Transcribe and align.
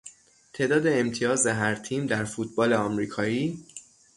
تعداد 0.53 0.87
امتیاز 0.87 1.47
هر 1.47 1.75
تیم 1.75 2.05
در 2.05 2.23
فوتبال 2.25 2.73
آمریکایی 2.73 3.65